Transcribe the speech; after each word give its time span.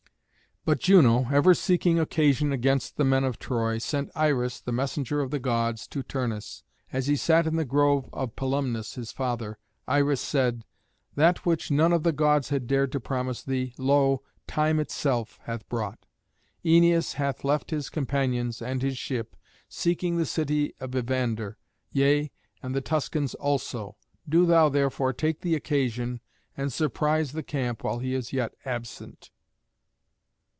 But 0.63 0.79
Juno, 0.79 1.27
ever 1.31 1.55
seeking 1.55 1.97
occasion 1.99 2.51
against 2.51 2.95
the 2.95 3.03
men 3.03 3.23
of 3.23 3.39
Troy, 3.39 3.79
sent 3.79 4.11
Iris, 4.13 4.59
the 4.59 4.71
messenger 4.71 5.19
of 5.19 5.31
the 5.31 5.39
Gods, 5.39 5.87
to 5.87 6.03
Turnus, 6.03 6.61
as 6.93 7.07
he 7.07 7.15
sat 7.15 7.47
in 7.47 7.55
the 7.55 7.65
grove 7.65 8.07
of 8.13 8.35
Pilumnus 8.35 8.93
his 8.93 9.11
father. 9.11 9.57
Iris 9.87 10.21
said, 10.21 10.63
"That 11.15 11.47
which 11.47 11.71
none 11.71 11.91
of 11.91 12.03
the 12.03 12.11
Gods 12.11 12.49
had 12.49 12.67
dared 12.67 12.91
to 12.91 12.99
promise 12.99 13.41
thee, 13.41 13.73
lo! 13.79 14.21
time 14.45 14.79
itself 14.79 15.39
hath 15.45 15.67
brought. 15.67 16.05
Æneas 16.63 17.13
hath 17.15 17.43
left 17.43 17.71
his 17.71 17.89
companions 17.89 18.61
and 18.61 18.83
his 18.83 18.99
ship, 18.99 19.35
seeking 19.67 20.17
the 20.17 20.27
city 20.27 20.75
of 20.79 20.95
Evander, 20.95 21.57
yea, 21.91 22.29
and 22.61 22.75
the 22.75 22.81
Tuscans 22.81 23.33
also. 23.33 23.97
Do 24.29 24.45
thou, 24.45 24.69
therefore, 24.69 25.11
take 25.11 25.41
the 25.41 25.55
occasion 25.55 26.21
and 26.55 26.71
surprise 26.71 27.31
the 27.31 27.41
camp 27.41 27.83
while 27.83 27.97
he 27.97 28.13
is 28.13 28.31
yet 28.31 28.53
absent." 28.63 29.31